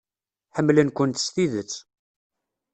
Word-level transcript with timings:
Ḥemmlen-kent 0.55 1.21
s 1.25 1.27
tidet. 1.33 1.73